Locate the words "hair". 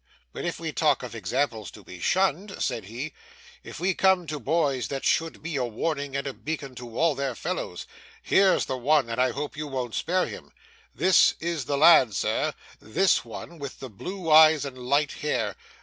15.11-15.55